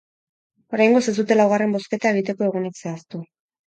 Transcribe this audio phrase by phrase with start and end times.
[0.77, 3.27] Oraingoz ez dute laugarren bozketa egiteko egunik zehaztu.